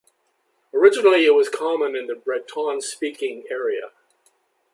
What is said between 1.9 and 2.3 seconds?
in the